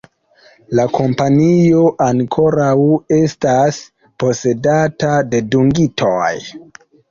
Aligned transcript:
La 0.77 0.85
kompanio 0.93 1.81
ankoraŭ 2.05 2.73
estas 3.19 3.79
posedata 4.25 5.13
de 5.31 5.45
dungitoj. 5.55 6.35